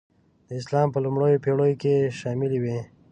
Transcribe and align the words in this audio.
د 0.47 0.49
اسلام 0.61 0.87
په 0.91 0.99
لومړنیو 1.05 1.43
پېړیو 1.45 1.79
کې 1.81 1.93
شاملي 2.19 2.57
وې. 2.63 2.77